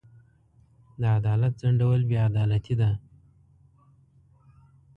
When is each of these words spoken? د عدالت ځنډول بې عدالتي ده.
د 1.01 1.03
عدالت 1.17 1.53
ځنډول 1.61 2.01
بې 2.09 2.17
عدالتي 2.29 2.73
ده. 2.81 2.89